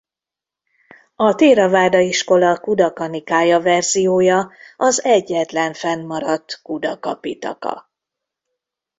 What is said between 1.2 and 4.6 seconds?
théraváda iskola Khuddaka-nikája verziója